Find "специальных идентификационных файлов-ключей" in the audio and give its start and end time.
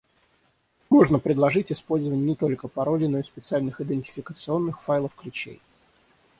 3.23-5.61